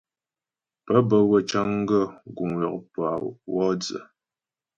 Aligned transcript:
Pə́ 0.85 0.99
bə́ 1.07 1.21
wə́ 1.29 1.41
cəŋ 1.49 1.69
gaə́ 1.87 2.05
guŋ 2.35 2.51
yɔkpə 2.61 3.03
wɔ 3.53 3.65
dzə. 3.81 3.99